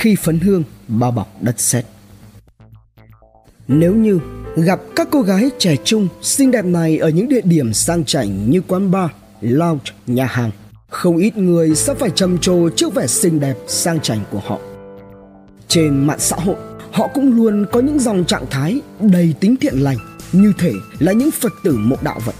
[0.00, 1.84] khi phấn hương bao bọc đất sét.
[3.68, 4.20] Nếu như
[4.56, 8.50] gặp các cô gái trẻ trung xinh đẹp này ở những địa điểm sang chảnh
[8.50, 10.50] như quán bar, lounge, nhà hàng,
[10.88, 14.58] không ít người sẽ phải trầm trồ trước vẻ xinh đẹp sang chảnh của họ.
[15.68, 16.56] Trên mạng xã hội,
[16.92, 19.98] họ cũng luôn có những dòng trạng thái đầy tính thiện lành,
[20.32, 22.34] như thể là những Phật tử mộ đạo vậy.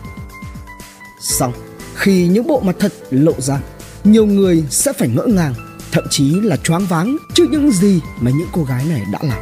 [1.22, 1.52] Xong,
[1.94, 3.60] khi những bộ mặt thật lộ ra,
[4.04, 5.54] nhiều người sẽ phải ngỡ ngàng,
[5.92, 9.38] thậm chí là choáng váng trước những gì mà những cô gái này đã làm.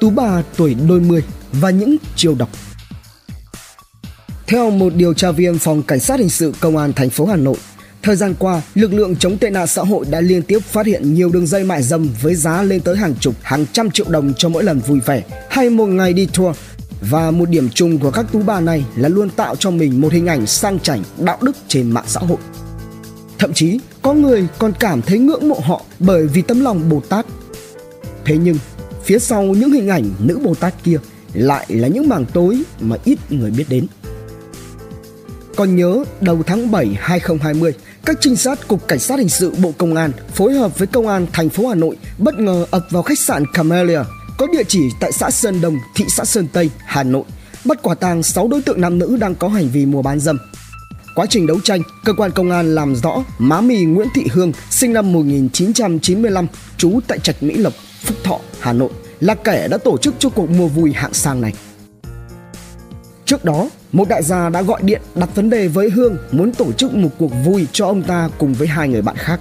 [0.00, 1.22] Tú bà tuổi đôi mươi
[1.52, 2.48] và những chiều độc
[4.46, 7.36] theo một điều tra viên phòng cảnh sát hình sự công an thành phố Hà
[7.36, 7.56] Nội,
[8.02, 11.14] thời gian qua, lực lượng chống tệ nạn xã hội đã liên tiếp phát hiện
[11.14, 14.32] nhiều đường dây mại dâm với giá lên tới hàng chục, hàng trăm triệu đồng
[14.36, 16.56] cho mỗi lần vui vẻ hay một ngày đi tour.
[17.10, 20.12] Và một điểm chung của các tú bà này là luôn tạo cho mình một
[20.12, 22.38] hình ảnh sang chảnh, đạo đức trên mạng xã hội.
[23.38, 27.00] Thậm chí, có người còn cảm thấy ngưỡng mộ họ bởi vì tấm lòng Bồ
[27.00, 27.26] Tát.
[28.24, 28.56] Thế nhưng,
[29.04, 30.98] phía sau những hình ảnh nữ Bồ Tát kia
[31.34, 33.86] lại là những mảng tối mà ít người biết đến.
[35.56, 37.72] Còn nhớ đầu tháng 7 2020,
[38.04, 41.08] các trinh sát cục cảnh sát hình sự Bộ Công an phối hợp với công
[41.08, 44.00] an thành phố Hà Nội bất ngờ ập vào khách sạn Camellia
[44.38, 47.24] có địa chỉ tại xã Sơn Đông, thị xã Sơn Tây, Hà Nội,
[47.64, 50.38] bắt quả tang 6 đối tượng nam nữ đang có hành vi mua bán dâm.
[51.14, 54.52] Quá trình đấu tranh, cơ quan công an làm rõ má mì Nguyễn Thị Hương
[54.70, 59.78] sinh năm 1995, trú tại Trạch Mỹ Lộc, Phúc Thọ, Hà Nội là kẻ đã
[59.78, 61.52] tổ chức cho cuộc mua vui hạng sang này.
[63.26, 66.72] Trước đó, một đại gia đã gọi điện đặt vấn đề với Hương muốn tổ
[66.72, 69.40] chức một cuộc vui cho ông ta cùng với hai người bạn khác.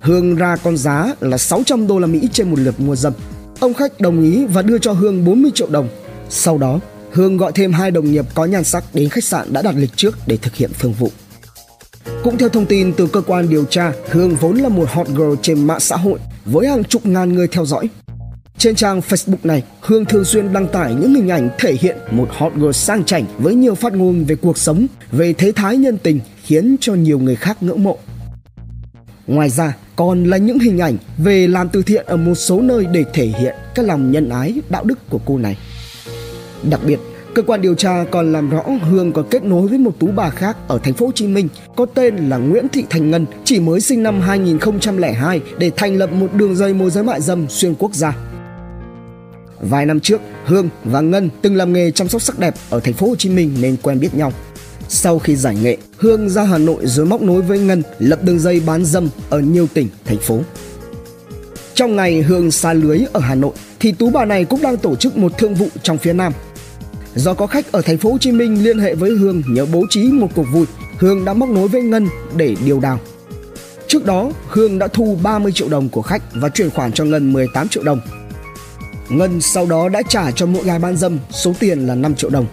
[0.00, 3.12] Hương ra con giá là 600 đô la Mỹ trên một lượt mua dâm.
[3.60, 5.88] Ông khách đồng ý và đưa cho Hương 40 triệu đồng.
[6.28, 6.80] Sau đó,
[7.16, 9.96] Hương gọi thêm hai đồng nghiệp có nhan sắc đến khách sạn đã đặt lịch
[9.96, 11.10] trước để thực hiện phương vụ.
[12.22, 15.34] Cũng theo thông tin từ cơ quan điều tra, Hương vốn là một hot girl
[15.42, 17.88] trên mạng xã hội với hàng chục ngàn người theo dõi.
[18.58, 22.28] Trên trang Facebook này, Hương thường xuyên đăng tải những hình ảnh thể hiện một
[22.30, 25.98] hot girl sang chảnh với nhiều phát ngôn về cuộc sống, về thế thái nhân
[25.98, 27.98] tình khiến cho nhiều người khác ngưỡng mộ.
[29.26, 32.86] Ngoài ra, còn là những hình ảnh về làm từ thiện ở một số nơi
[32.92, 35.56] để thể hiện cái lòng nhân ái, đạo đức của cô này.
[36.62, 36.98] Đặc biệt,
[37.34, 40.30] cơ quan điều tra còn làm rõ Hương có kết nối với một tú bà
[40.30, 43.60] khác ở thành phố Hồ Chí Minh có tên là Nguyễn Thị Thành Ngân, chỉ
[43.60, 47.74] mới sinh năm 2002 để thành lập một đường dây môi giới mại dâm xuyên
[47.74, 48.16] quốc gia.
[49.60, 52.94] Vài năm trước, Hương và Ngân từng làm nghề chăm sóc sắc đẹp ở thành
[52.94, 54.32] phố Hồ Chí Minh nên quen biết nhau.
[54.88, 58.38] Sau khi giải nghệ, Hương ra Hà Nội rồi móc nối với Ngân lập đường
[58.38, 60.40] dây bán dâm ở nhiều tỉnh, thành phố.
[61.74, 64.96] Trong ngày Hương xa lưới ở Hà Nội thì tú bà này cũng đang tổ
[64.96, 66.32] chức một thương vụ trong phía Nam.
[67.16, 69.84] Do có khách ở thành phố Hồ Chí Minh liên hệ với Hương nhờ bố
[69.90, 70.66] trí một cuộc vui,
[70.98, 73.00] Hương đã móc nối với Ngân để điều đào.
[73.88, 77.32] Trước đó, Hương đã thu 30 triệu đồng của khách và chuyển khoản cho Ngân
[77.32, 78.00] 18 triệu đồng
[79.08, 82.30] Ngân sau đó đã trả cho mỗi gái bán dâm số tiền là 5 triệu
[82.30, 82.46] đồng.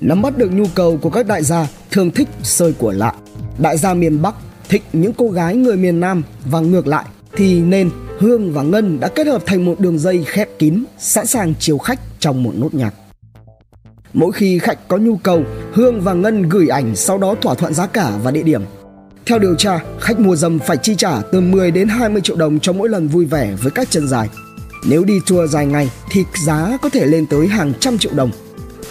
[0.00, 3.14] Nắm bắt được nhu cầu của các đại gia thường thích sơi của lạ.
[3.58, 4.34] Đại gia miền Bắc
[4.68, 7.04] thích những cô gái người miền Nam và ngược lại
[7.36, 11.26] thì nên Hương và Ngân đã kết hợp thành một đường dây khép kín sẵn
[11.26, 12.94] sàng chiều khách trong một nốt nhạc.
[14.12, 17.74] Mỗi khi khách có nhu cầu, Hương và Ngân gửi ảnh sau đó thỏa thuận
[17.74, 18.62] giá cả và địa điểm.
[19.26, 22.60] Theo điều tra, khách mua dâm phải chi trả từ 10 đến 20 triệu đồng
[22.60, 24.28] cho mỗi lần vui vẻ với các chân dài.
[24.88, 28.30] Nếu đi tour dài ngày thì giá có thể lên tới hàng trăm triệu đồng.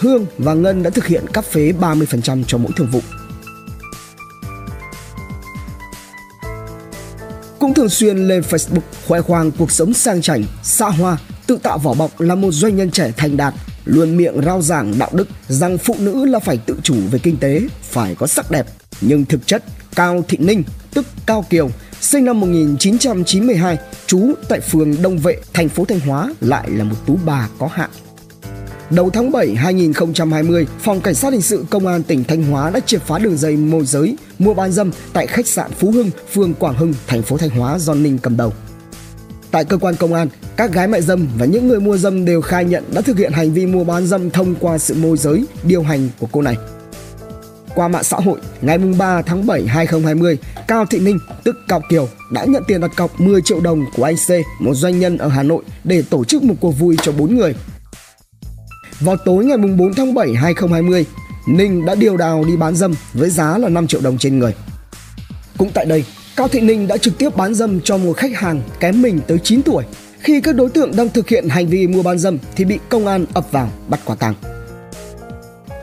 [0.00, 3.00] Hương và Ngân đã thực hiện cắt phế 30% cho mỗi thương vụ.
[7.58, 11.78] Cũng thường xuyên lên Facebook khoe khoang cuộc sống sang chảnh, xa hoa, tự tạo
[11.78, 13.54] vỏ bọc là một doanh nhân trẻ thành đạt,
[13.86, 17.36] luôn miệng rao giảng đạo đức rằng phụ nữ là phải tự chủ về kinh
[17.36, 18.66] tế, phải có sắc đẹp.
[19.00, 19.64] Nhưng thực chất,
[19.94, 20.62] Cao Thị Ninh,
[20.94, 21.70] tức Cao Kiều,
[22.00, 26.96] sinh năm 1992, trú tại phường Đông Vệ, thành phố Thanh Hóa lại là một
[27.06, 27.90] tú bà có hạn.
[28.90, 32.80] Đầu tháng 7 2020, Phòng Cảnh sát Hình sự Công an tỉnh Thanh Hóa đã
[32.80, 36.54] triệt phá đường dây môi giới mua bán dâm tại khách sạn Phú Hưng, phường
[36.54, 38.52] Quảng Hưng, thành phố Thanh Hóa do Ninh cầm đầu.
[39.50, 42.40] Tại cơ quan công an, các gái mại dâm và những người mua dâm đều
[42.40, 45.44] khai nhận đã thực hiện hành vi mua bán dâm thông qua sự môi giới,
[45.62, 46.56] điều hành của cô này.
[47.74, 50.38] Qua mạng xã hội, ngày 3 tháng 7 2020,
[50.68, 54.04] Cao Thị Ninh, tức Cao Kiều, đã nhận tiền đặt cọc 10 triệu đồng của
[54.04, 57.12] anh C, một doanh nhân ở Hà Nội để tổ chức một cuộc vui cho
[57.12, 57.54] 4 người.
[59.00, 61.06] Vào tối ngày 4 tháng 7 2020,
[61.48, 64.54] Ninh đã điều đào đi bán dâm với giá là 5 triệu đồng trên người.
[65.58, 66.04] Cũng tại đây,
[66.36, 69.38] Cao Thị Ninh đã trực tiếp bán dâm cho một khách hàng kém mình tới
[69.38, 69.84] 9 tuổi.
[70.18, 73.06] Khi các đối tượng đang thực hiện hành vi mua bán dâm thì bị công
[73.06, 74.34] an ập vào bắt quả tang.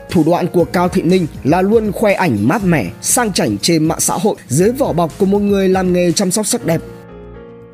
[0.10, 3.86] Thủ đoạn của Cao Thị Ninh là luôn khoe ảnh mát mẻ, sang chảnh trên
[3.86, 6.82] mạng xã hội dưới vỏ bọc của một người làm nghề chăm sóc sắc đẹp.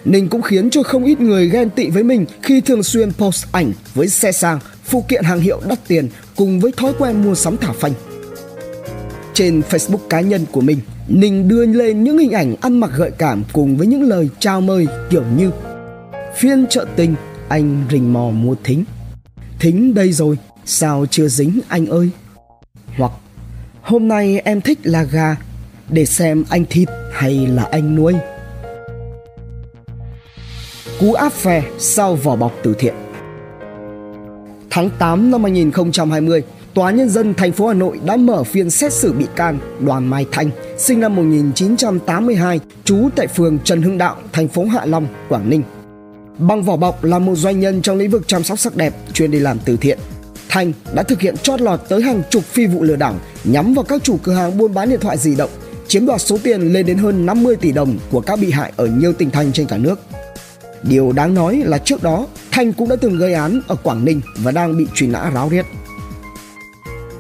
[0.06, 3.46] Ninh cũng khiến cho không ít người ghen tị với mình khi thường xuyên post
[3.52, 7.36] ảnh với xe sang, phụ kiện hàng hiệu đắt tiền cùng với thói quen mua
[7.36, 7.94] sắm thả phanh.
[9.34, 13.12] Trên Facebook cá nhân của mình, Ninh đưa lên những hình ảnh ăn mặc gợi
[13.18, 15.52] cảm cùng với những lời chào mời kiểu như
[16.40, 17.16] Phiên chợ tình,
[17.50, 18.84] anh rình mò mua thính.
[19.60, 22.10] Thính đây rồi, sao chưa dính anh ơi?
[22.98, 23.12] Hoặc
[23.82, 25.36] hôm nay em thích là gà,
[25.90, 28.14] để xem anh thịt hay là anh nuôi.
[31.00, 32.94] Cú áp phè sau vỏ bọc từ thiện
[34.70, 36.44] Tháng 8 năm 2020,
[36.74, 40.08] Tòa Nhân dân thành phố Hà Nội đã mở phiên xét xử bị can Đoàn
[40.08, 45.08] Mai Thanh, sinh năm 1982, trú tại phường Trần Hưng Đạo, thành phố Hạ Long,
[45.30, 45.64] Quảng Ninh.
[46.40, 49.32] Bằng vỏ bọc là một doanh nhân trong lĩnh vực chăm sóc sắc đẹp, chuyên
[49.32, 50.00] đi làm từ thiện.
[50.50, 53.86] Thanh đã thực hiện chót lọt tới hàng chục phi vụ lừa đảo nhắm vào
[53.86, 55.50] các chủ cửa hàng buôn bán điện thoại di động,
[55.88, 58.86] chiếm đoạt số tiền lên đến hơn 50 tỷ đồng của các bị hại ở
[58.86, 60.00] nhiều tỉnh thành trên cả nước.
[60.84, 64.22] Điều đáng nói là trước đó Thanh cũng đã từng gây án ở Quảng Ninh
[64.38, 65.66] và đang bị truy nã ráo riết.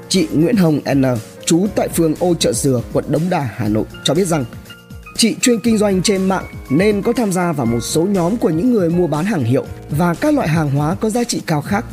[0.10, 1.04] Chị Nguyễn Hồng N,
[1.45, 4.45] trú tại phường Ô Chợ Dừa, quận Đống Đa, Hà Nội cho biết rằng
[5.19, 8.50] chị chuyên kinh doanh trên mạng nên có tham gia vào một số nhóm của
[8.50, 11.62] những người mua bán hàng hiệu và các loại hàng hóa có giá trị cao
[11.62, 11.86] khác.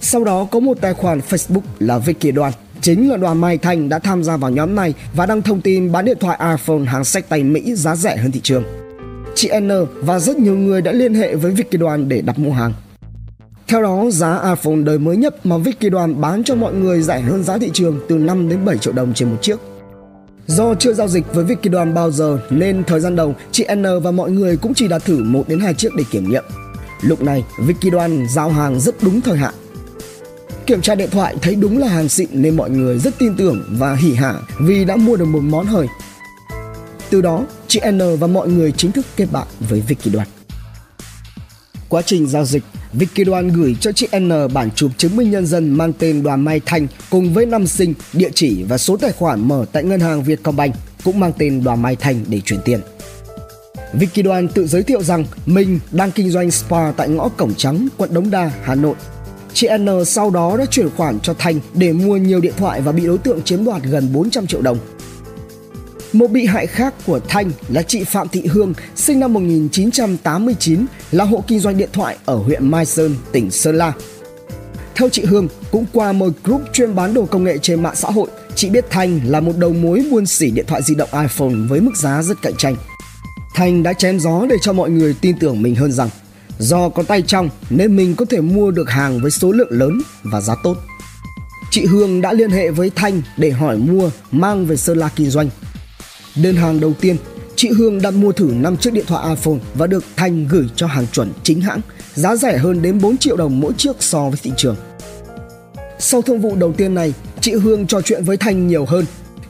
[0.00, 3.88] Sau đó có một tài khoản Facebook là Vicky Đoàn Chính là đoàn Mai Thành
[3.88, 7.04] đã tham gia vào nhóm này và đăng thông tin bán điện thoại iPhone hàng
[7.04, 8.64] sách tay Mỹ giá rẻ hơn thị trường.
[9.34, 12.52] Chị N và rất nhiều người đã liên hệ với Vicky Đoàn để đặt mua
[12.52, 12.72] hàng.
[13.68, 17.20] Theo đó, giá iPhone đời mới nhất mà Vicky Đoàn bán cho mọi người rẻ
[17.20, 19.56] hơn giá thị trường từ 5 đến 7 triệu đồng trên một chiếc.
[20.46, 23.82] Do chưa giao dịch với Vicky Đoàn bao giờ nên thời gian đầu chị N
[24.02, 26.44] và mọi người cũng chỉ đặt thử 1 đến 2 chiếc để kiểm nghiệm.
[27.02, 29.54] Lúc này, Vicky Đoàn giao hàng rất đúng thời hạn.
[30.66, 33.64] Kiểm tra điện thoại thấy đúng là hàng xịn nên mọi người rất tin tưởng
[33.70, 35.86] và hỉ hả vì đã mua được một món hời.
[37.10, 40.28] Từ đó, chị N và mọi người chính thức kết bạn với Vicky Đoàn.
[41.88, 42.62] Quá trình giao dịch,
[42.92, 46.44] Vicky Đoan gửi cho chị N bản chụp chứng minh nhân dân mang tên Đoàn
[46.44, 50.00] Mai Thanh cùng với năm sinh, địa chỉ và số tài khoản mở tại ngân
[50.00, 50.74] hàng Vietcombank
[51.04, 52.80] cũng mang tên Đoàn Mai Thanh để chuyển tiền.
[53.92, 57.88] Vicky Đoan tự giới thiệu rằng mình đang kinh doanh spa tại ngõ Cổng Trắng,
[57.96, 58.94] quận Đống Đa, Hà Nội.
[59.54, 62.92] Chị N sau đó đã chuyển khoản cho Thanh để mua nhiều điện thoại và
[62.92, 64.78] bị đối tượng chiếm đoạt gần 400 triệu đồng.
[66.12, 71.24] Một bị hại khác của Thanh là chị Phạm Thị Hương, sinh năm 1989, là
[71.24, 73.92] hộ kinh doanh điện thoại ở huyện Mai Sơn, tỉnh Sơn La.
[74.94, 78.10] Theo chị Hương, cũng qua một group chuyên bán đồ công nghệ trên mạng xã
[78.10, 81.54] hội, chị biết Thanh là một đầu mối buôn sỉ điện thoại di động iPhone
[81.68, 82.76] với mức giá rất cạnh tranh.
[83.54, 86.08] Thanh đã chém gió để cho mọi người tin tưởng mình hơn rằng
[86.58, 90.02] do có tay trong nên mình có thể mua được hàng với số lượng lớn
[90.22, 90.76] và giá tốt.
[91.70, 95.30] Chị Hương đã liên hệ với Thanh để hỏi mua mang về Sơn La kinh
[95.30, 95.48] doanh
[96.36, 97.16] Đơn hàng đầu tiên,
[97.56, 100.86] chị Hương đặt mua thử 5 chiếc điện thoại iPhone và được Thanh gửi cho
[100.86, 101.80] hàng chuẩn chính hãng,
[102.14, 104.76] giá rẻ hơn đến 4 triệu đồng mỗi chiếc so với thị trường.
[105.98, 109.04] Sau thương vụ đầu tiên này, chị Hương trò chuyện với Thanh nhiều hơn.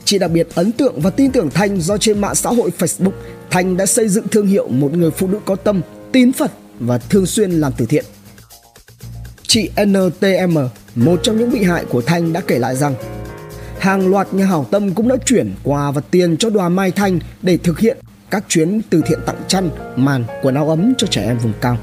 [0.05, 3.11] Chị đặc biệt ấn tượng và tin tưởng Thanh do trên mạng xã hội Facebook,
[3.51, 5.81] Thanh đã xây dựng thương hiệu một người phụ nữ có tâm,
[6.11, 8.05] tín Phật và thường xuyên làm từ thiện.
[9.47, 10.57] Chị NTM,
[10.95, 12.95] một trong những bị hại của Thanh đã kể lại rằng
[13.83, 17.19] hàng loạt nhà hảo tâm cũng đã chuyển quà và tiền cho đoàn Mai Thanh
[17.41, 17.97] để thực hiện
[18.29, 21.77] các chuyến từ thiện tặng chăn, màn, quần áo ấm cho trẻ em vùng cao.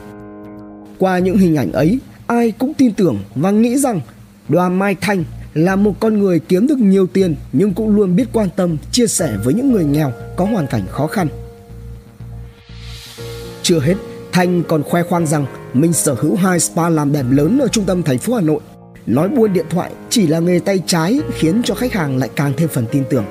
[0.98, 4.00] Qua những hình ảnh ấy, ai cũng tin tưởng và nghĩ rằng
[4.48, 8.26] đoàn Mai Thanh là một con người kiếm được nhiều tiền nhưng cũng luôn biết
[8.32, 11.28] quan tâm, chia sẻ với những người nghèo có hoàn cảnh khó khăn.
[13.62, 13.94] Chưa hết,
[14.32, 17.84] Thanh còn khoe khoang rằng mình sở hữu hai spa làm đẹp lớn ở trung
[17.84, 18.60] tâm thành phố Hà Nội
[19.06, 22.52] Nói buôn điện thoại chỉ là nghề tay trái khiến cho khách hàng lại càng
[22.56, 23.24] thêm phần tin tưởng.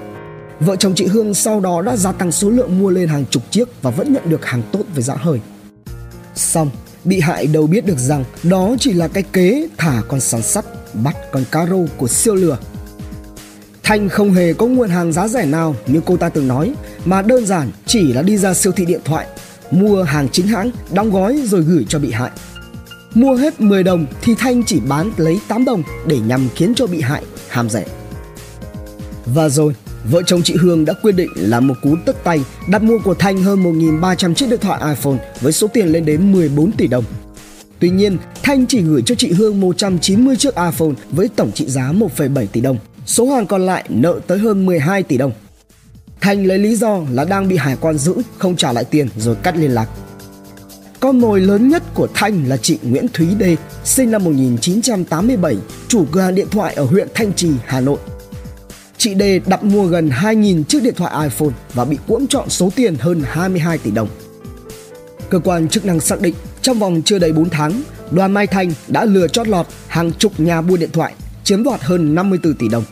[0.60, 3.44] Vợ chồng chị Hương sau đó đã gia tăng số lượng mua lên hàng chục
[3.52, 5.40] chiếc và vẫn nhận được hàng tốt với giá hời.
[6.36, 6.70] Xong,
[7.04, 10.66] bị hại đâu biết được rằng đó chỉ là cái kế thả con sắn sắt
[10.94, 12.58] bắt con cá rô của siêu lừa.
[13.84, 16.74] Thanh không hề có nguồn hàng giá rẻ nào như cô ta từng nói
[17.06, 19.28] mà đơn giản chỉ là đi ra siêu thị điện thoại
[19.72, 22.32] mua hàng chính hãng đóng gói rồi gửi cho bị hại
[23.14, 26.88] Mua hết 10 đồng thì Thanh chỉ bán lấy 8 đồng để nhằm khiến cho
[26.88, 27.86] bị hại ham rẻ.
[29.26, 29.76] Và rồi,
[30.12, 32.40] vợ chồng chị Hương đã quyết định là một cú tất tay
[32.70, 36.32] đặt mua của Thanh hơn 1.300 chiếc điện thoại iPhone với số tiền lên đến
[36.32, 37.04] 14 tỷ đồng.
[37.80, 41.92] Tuy nhiên, Thanh chỉ gửi cho chị Hương 190 chiếc iPhone với tổng trị giá
[41.92, 42.78] 1,7 tỷ đồng.
[43.06, 45.32] Số hàng còn lại nợ tới hơn 12 tỷ đồng.
[46.22, 49.36] Thanh lấy lý do là đang bị hải quan giữ, không trả lại tiền rồi
[49.44, 49.90] cắt liên lạc.
[51.00, 56.06] Con mồi lớn nhất của Thanh là chị Nguyễn Thúy Đê, sinh năm 1987, chủ
[56.12, 57.98] cửa hàng điện thoại ở huyện Thanh Trì, Hà Nội.
[58.98, 62.72] Chị Đê đặt mua gần 2.000 chiếc điện thoại iPhone và bị cuỗm trọn số
[62.76, 64.08] tiền hơn 22 tỷ đồng.
[65.30, 68.72] Cơ quan chức năng xác định trong vòng chưa đầy 4 tháng, đoàn Mai thanh
[68.88, 71.14] đã lừa chót lọt hàng chục nhà buôn điện thoại,
[71.44, 72.84] chiếm đoạt hơn 54 tỷ đồng.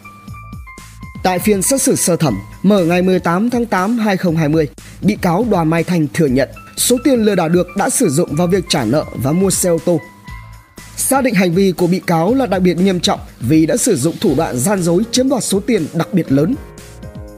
[1.23, 2.33] Tại phiên xét xử sơ thẩm
[2.63, 4.67] mở ngày 18 tháng 8 2020,
[5.01, 8.35] bị cáo Đoàn Mai Thành thừa nhận số tiền lừa đảo được đã sử dụng
[8.35, 9.99] vào việc trả nợ và mua xe ô tô.
[10.97, 13.95] Xác định hành vi của bị cáo là đặc biệt nghiêm trọng vì đã sử
[13.95, 16.55] dụng thủ đoạn gian dối chiếm đoạt số tiền đặc biệt lớn.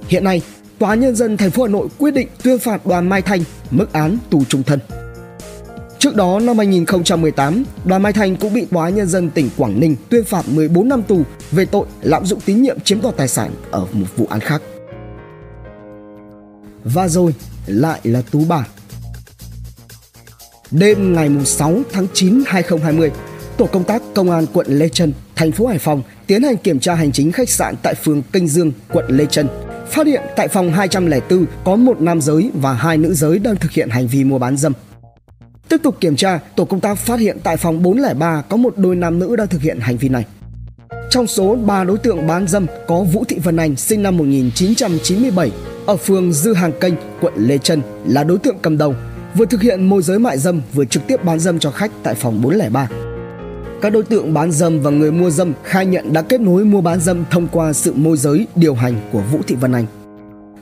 [0.07, 0.41] Hiện nay,
[0.79, 3.93] Tòa nhân dân thành phố Hà Nội quyết định tuyên phạt Đoàn Mai Thành mức
[3.93, 4.79] án tù trung thân.
[5.99, 9.95] Trước đó năm 2018, Đoàn Mai Thành cũng bị Tòa nhân dân tỉnh Quảng Ninh
[10.09, 13.51] tuyên phạt 14 năm tù về tội lạm dụng tín nhiệm chiếm đoạt tài sản
[13.71, 14.61] ở một vụ án khác.
[16.83, 17.33] Và rồi
[17.65, 18.65] lại là Tú Bà.
[20.71, 23.11] Đêm ngày 6 tháng 9 2020,
[23.57, 26.79] tổ công tác công an quận Lê Trân, thành phố Hải Phòng tiến hành kiểm
[26.79, 29.47] tra hành chính khách sạn tại phường Kênh Dương, quận Lê Trân.
[29.89, 33.71] Phát hiện tại phòng 204 có một nam giới và hai nữ giới đang thực
[33.71, 34.73] hiện hành vi mua bán dâm.
[35.69, 38.95] Tiếp tục kiểm tra, tổ công tác phát hiện tại phòng 403 có một đôi
[38.95, 40.25] nam nữ đang thực hiện hành vi này.
[41.09, 45.51] Trong số 3 đối tượng bán dâm có Vũ Thị Vân Anh sinh năm 1997
[45.85, 48.95] ở phường Dư Hàng Kênh, quận Lê Trân là đối tượng cầm đầu,
[49.35, 52.15] vừa thực hiện môi giới mại dâm vừa trực tiếp bán dâm cho khách tại
[52.15, 52.89] phòng 403.
[53.81, 56.81] Các đối tượng bán dâm và người mua dâm khai nhận đã kết nối mua
[56.81, 59.85] bán dâm thông qua sự môi giới điều hành của Vũ Thị Vân Anh.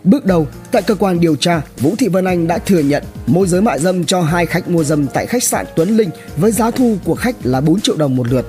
[0.04, 3.48] Bước đầu, tại cơ quan điều tra, Vũ Thị Vân Anh đã thừa nhận môi
[3.48, 6.72] giới mại dâm cho hai khách mua dâm tại khách sạn Tuấn Linh với giá
[6.72, 8.46] thu của khách là 4 triệu đồng một lượt.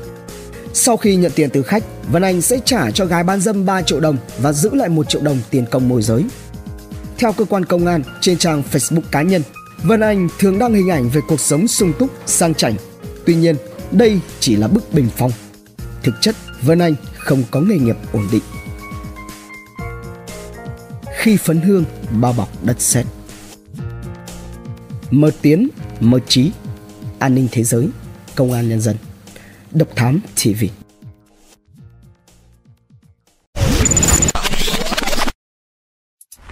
[0.73, 1.83] Sau khi nhận tiền từ khách,
[2.13, 5.09] Vân Anh sẽ trả cho gái bán dâm 3 triệu đồng và giữ lại 1
[5.09, 6.25] triệu đồng tiền công môi giới.
[7.19, 9.43] Theo cơ quan công an, trên trang Facebook cá nhân,
[9.83, 12.75] Vân Anh thường đăng hình ảnh về cuộc sống sung túc, sang chảnh.
[13.27, 13.57] Tuy nhiên,
[13.93, 15.31] đây chỉ là bức bình phong.
[16.03, 18.43] Thực chất, Vân Anh không có nghề nghiệp ổn định.
[21.19, 21.85] Khi phấn hương
[22.21, 23.07] bao bọc đất sét.
[25.11, 25.69] Mơ tiến,
[26.01, 26.51] mơ trí,
[27.19, 27.89] an ninh thế giới,
[28.35, 28.97] công an nhân dân,
[29.71, 30.65] độc thám TV.